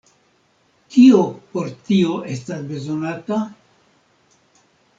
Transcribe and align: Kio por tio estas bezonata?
Kio 0.95 1.19
por 1.51 1.69
tio 1.89 2.17
estas 2.37 2.65
bezonata? 2.73 3.41